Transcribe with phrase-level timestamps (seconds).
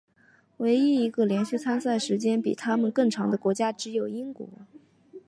[0.57, 4.49] 唯一一个连续参赛时间比他们更长的国家只有英国。